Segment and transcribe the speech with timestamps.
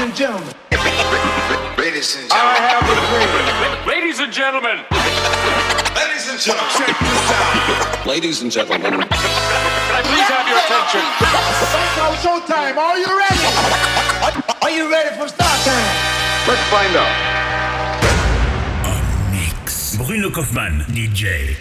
[0.00, 0.54] and gentlemen.
[1.76, 2.32] Ladies and gentlemen.
[2.32, 3.28] I have a dream.
[3.86, 4.78] Ladies and gentlemen.
[5.92, 6.72] Ladies and gentlemen.
[6.72, 8.06] Check this out.
[8.06, 8.80] Ladies and gentlemen.
[8.80, 11.04] Can I please have your attention?
[12.00, 12.76] Now showtime.
[12.80, 13.44] Are you ready?
[14.62, 15.84] Are you ready for start time?
[16.48, 17.12] Let's find out.
[19.30, 19.96] Mix.
[19.98, 21.56] Bruno Kauffmann, DJ.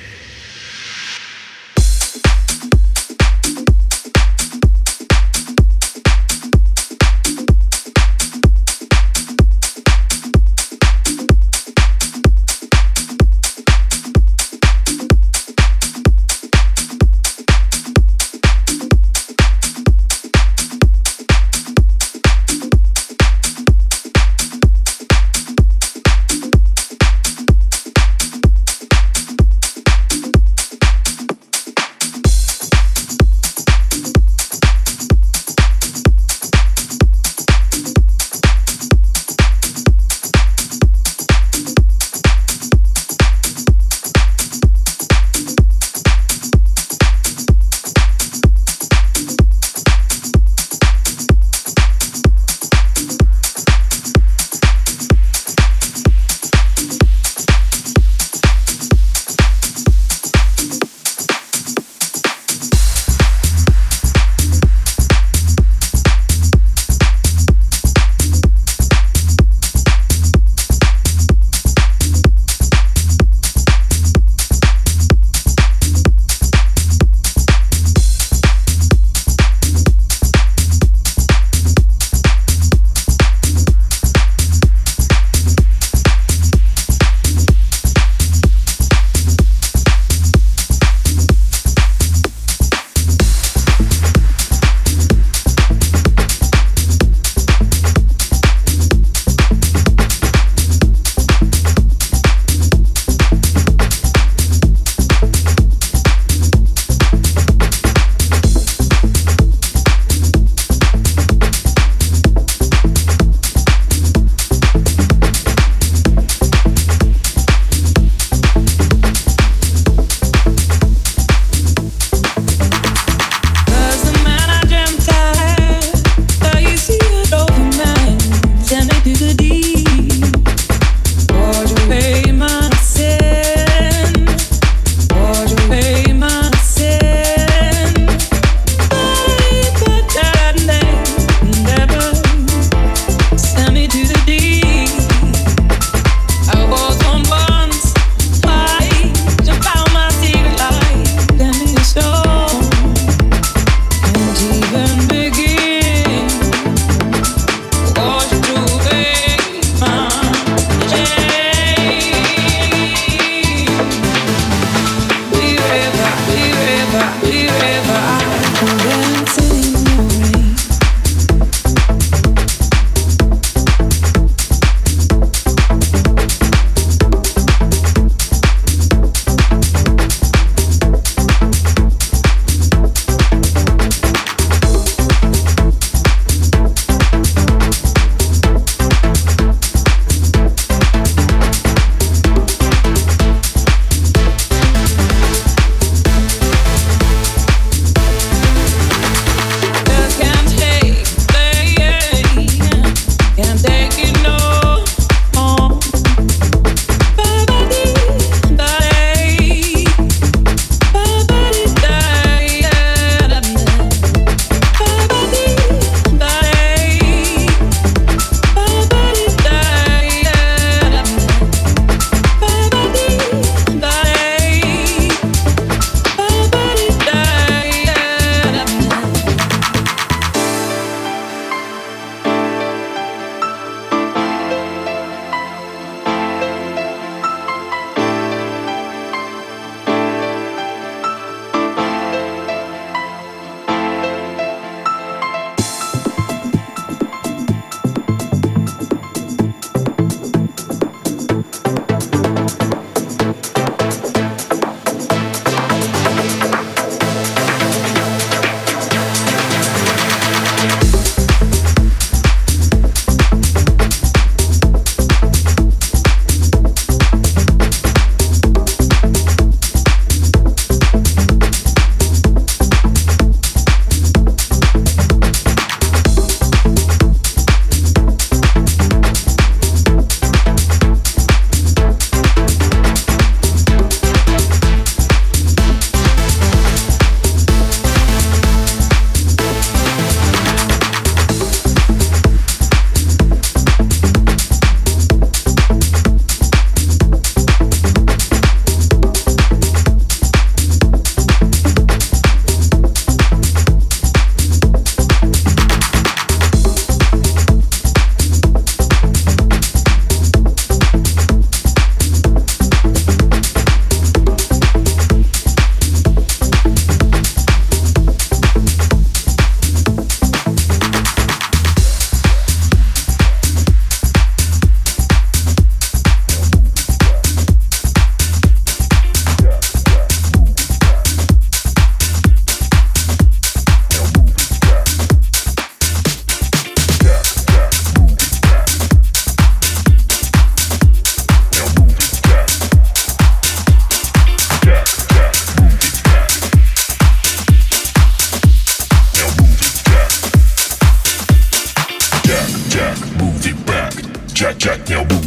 [354.59, 355.18] Jack, now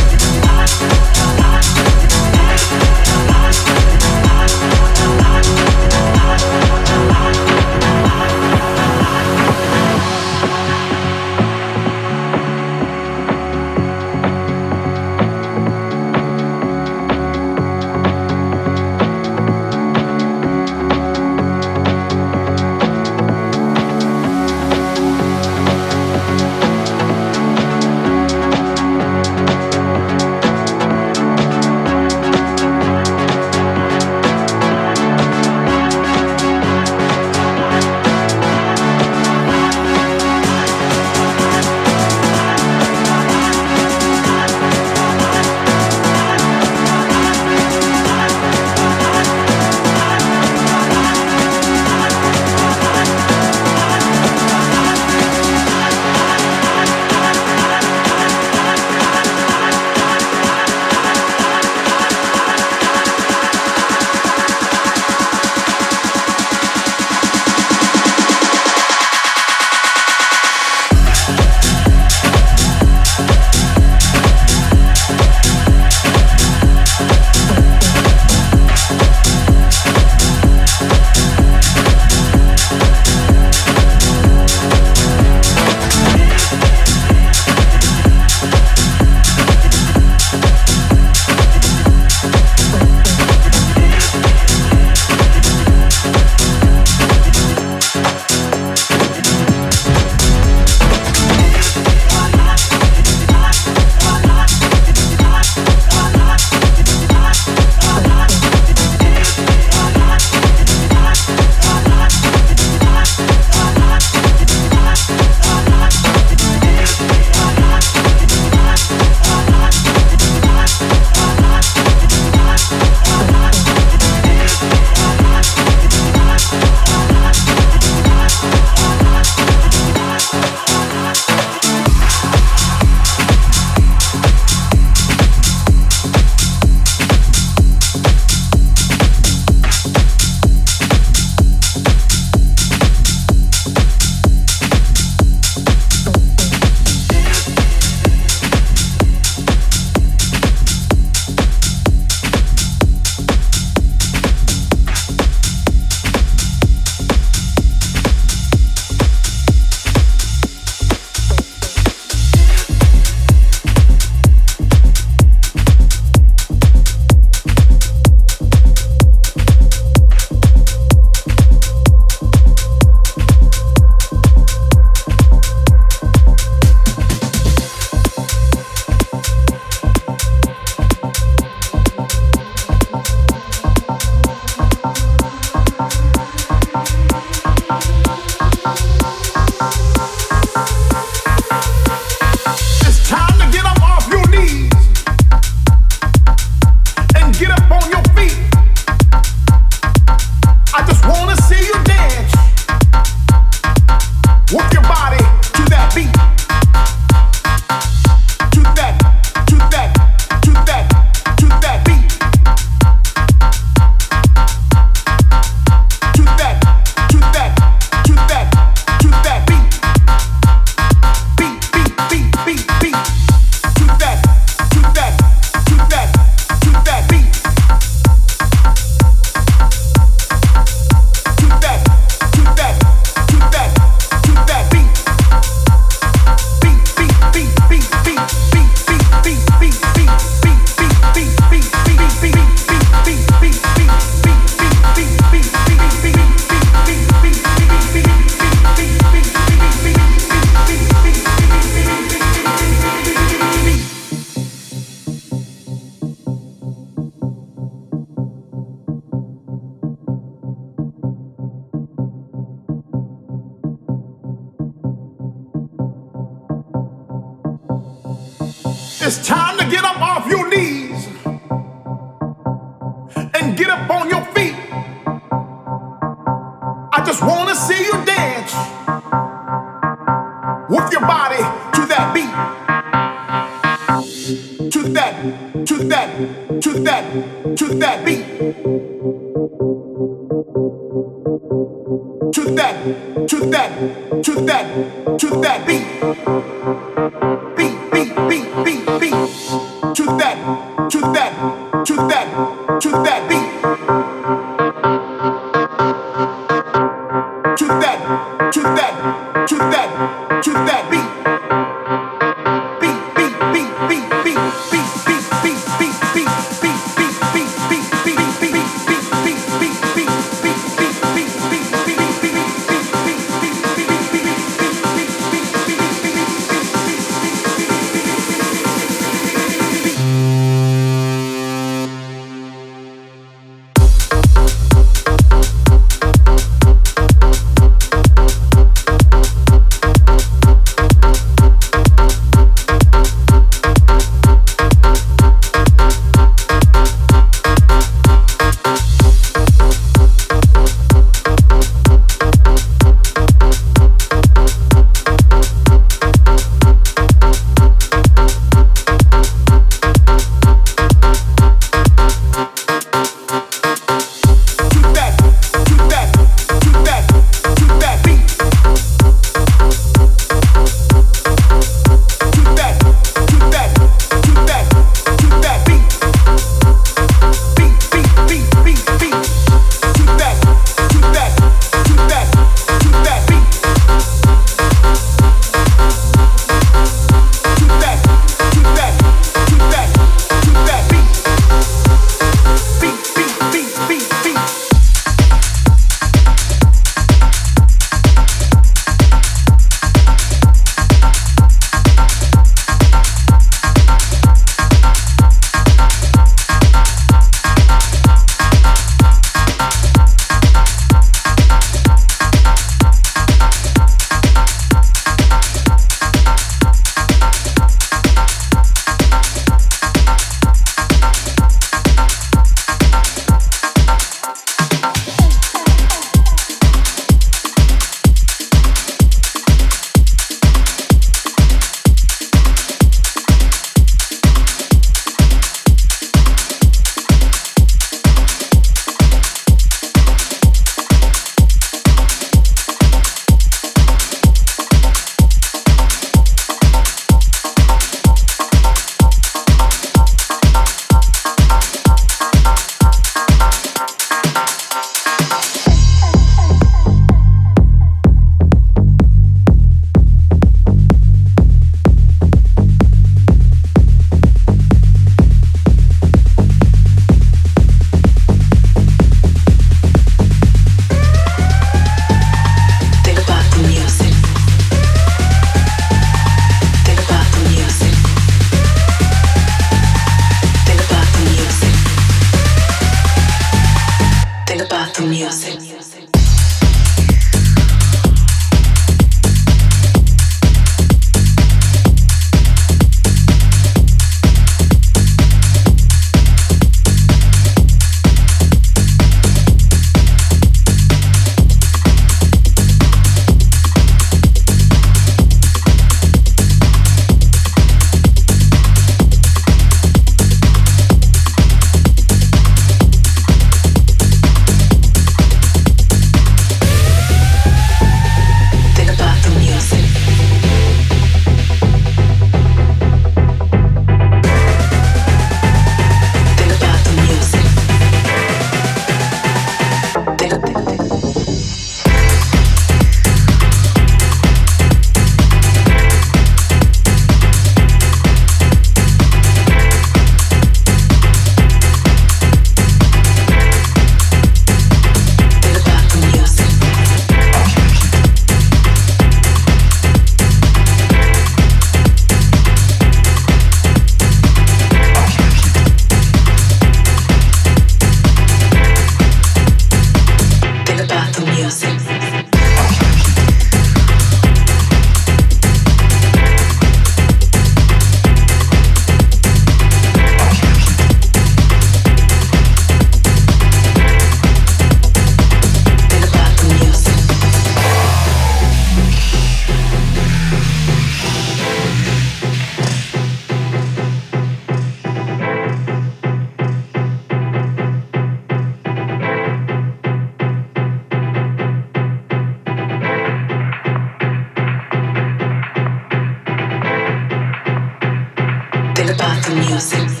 [599.23, 600.00] the music.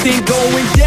[0.00, 0.79] everything going down.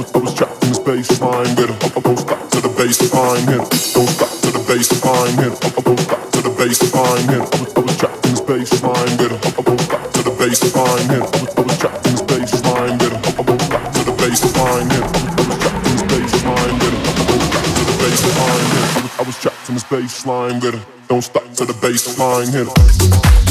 [0.00, 3.60] I was trapped in this baseline with up up goes back to the baseline hit
[3.92, 7.60] goes back to the baseline hit up up goes back to the baseline hit I
[7.60, 11.04] was, I was trapped in this baseline with up up goes back to the baseline
[11.12, 14.00] hit I was, I was trapped in this baseline with up up goes back to
[14.08, 17.82] the baseline hit I was trapped in this baseline with up up goes back to
[17.84, 21.64] the baseline hit I was, I was trapped in this baseline with don't stop to
[21.66, 23.49] the baseline hit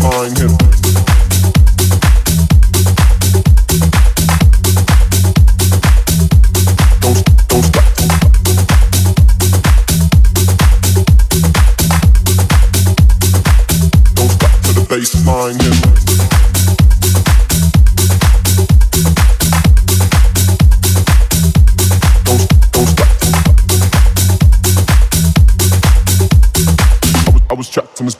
[0.00, 0.69] find him.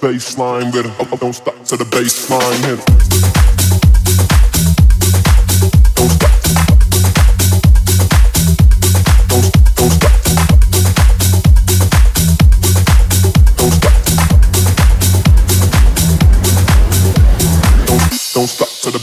[0.01, 0.93] Trapped in this bass line rhythm.
[0.99, 1.85] I, I don't stop to the
[2.65, 3.01] hit.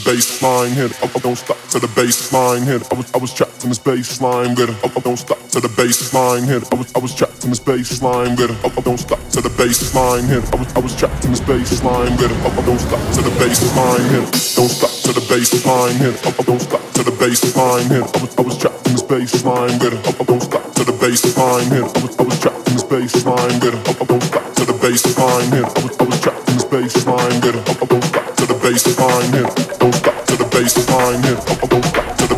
[0.08, 0.92] baseline hit.
[1.22, 2.82] Don't stop to the baseline hit.
[2.90, 4.76] I was I was trapped in this baseline rhythm.
[4.82, 6.64] I, I don't stop to the baseline hit.
[6.72, 8.56] I was I was trapped in this baseline rhythm.
[8.64, 10.44] I, I don't stop to the baseline hit.
[10.54, 12.40] I was I was trapped in this baseline rhythm.
[12.40, 14.24] I, I don't stop to the baseline hit.
[14.56, 16.16] Don't stop to the baseline hit.
[16.24, 18.08] I, I don't stop to the baseline hit.
[18.08, 20.00] I was I was trapped in this baseline rhythm.
[20.00, 21.84] I, I don't stop to the baseline hit.
[21.84, 23.82] I was I was trapped in this baseline rhythm.
[23.84, 25.68] I, I don't stop to the baseline hit.
[25.68, 27.64] I was I was trapped in this baseline rhythm.
[27.68, 29.48] I, I don't stop to the baseline hit.
[29.76, 31.36] Don't stop to the baseline hit.
[31.68, 31.97] Don't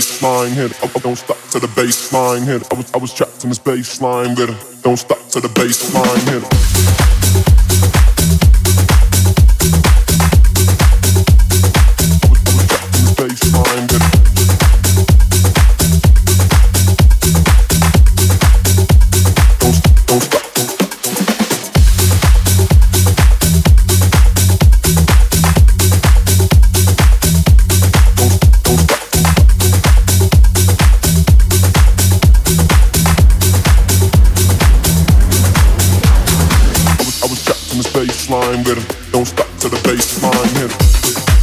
[0.00, 0.72] hit.
[0.82, 2.62] I, don't stop to the baseline hit.
[2.72, 4.56] I was I was trapped in this baseline rhythm.
[4.82, 6.42] Don't stop to the baseline hit.
[38.52, 39.12] rhyme with.
[39.12, 41.41] Don't stop to the bass line hit.